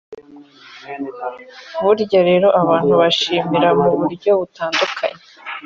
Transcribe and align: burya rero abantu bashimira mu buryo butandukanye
burya 1.83 2.19
rero 2.29 2.47
abantu 2.61 2.91
bashimira 3.01 3.69
mu 3.81 3.91
buryo 3.99 4.31
butandukanye 4.39 5.21